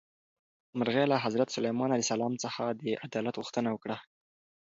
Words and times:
مرغۍ 0.77 1.05
له 1.11 1.17
حضرت 1.25 1.47
سلیمان 1.55 1.89
علیه 1.93 2.05
السلام 2.07 2.33
څخه 2.43 2.63
د 2.81 2.83
عدالت 3.05 3.35
غوښتنه 3.39 3.69
وکړه. 3.71 3.97